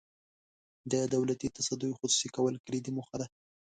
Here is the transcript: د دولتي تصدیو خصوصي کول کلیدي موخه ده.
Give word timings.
د 0.91 0.93
دولتي 1.13 1.47
تصدیو 1.57 1.97
خصوصي 1.99 2.29
کول 2.35 2.53
کلیدي 2.65 2.91
موخه 2.97 3.15
ده. 3.21 3.27